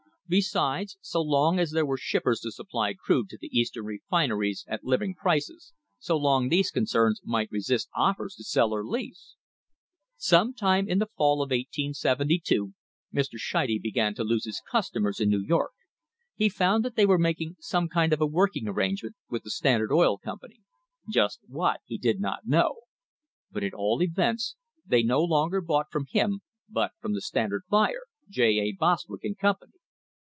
Besides, 0.33 0.95
so 1.01 1.21
long 1.21 1.59
as 1.59 1.71
there 1.71 1.85
were 1.85 1.97
shippers 1.97 2.39
to 2.39 2.51
supply 2.51 2.93
crude 2.93 3.27
to 3.31 3.37
the 3.37 3.49
Eastern 3.51 3.83
refineries 3.83 4.63
at 4.65 4.85
living 4.85 5.13
prices, 5.13 5.73
so 5.99 6.15
long 6.15 6.47
these 6.47 6.71
concerns 6.71 7.19
might 7.25 7.51
resist 7.51 7.89
offers 7.93 8.35
to 8.35 8.45
sell 8.45 8.71
or 8.71 8.81
lease. 8.85 9.35
Some 10.15 10.53
time 10.53 10.87
in 10.87 10.99
the 10.99 11.09
fall 11.17 11.41
of 11.41 11.47
1872 11.51 12.73
Mr. 13.13 13.33
Scheide 13.37 13.81
began 13.81 14.15
to 14.15 14.23
lose 14.23 14.45
his 14.45 14.61
customers 14.71 15.19
in 15.19 15.27
New 15.27 15.41
York. 15.41 15.73
He 16.37 16.47
found 16.47 16.85
that 16.85 16.95
they 16.95 17.05
were 17.05 17.19
making 17.19 17.57
ime 17.73 17.89
kind 17.89 18.13
of 18.13 18.21
a 18.21 18.25
working 18.25 18.69
arrangement 18.69 19.17
with 19.29 19.43
the 19.43 19.51
Standard 19.51 19.91
Oil 19.91 20.17
ompany, 20.25 20.61
just 21.09 21.41
what 21.45 21.81
he 21.83 21.97
did 21.97 22.21
not 22.21 22.47
know. 22.47 22.83
But 23.51 23.65
at 23.65 23.73
all 23.73 24.01
events 24.01 24.55
they) 24.85 25.03
longer 25.05 25.59
bought 25.59 25.87
from 25.91 26.05
him 26.09 26.39
but 26.69 26.91
from 27.01 27.11
the 27.15 27.21
Standard 27.21 27.63
buyer, 27.69 28.03
A. 28.39 28.71
Bostwick 28.79 29.25
and 29.25 29.37
Company. 29.37 29.73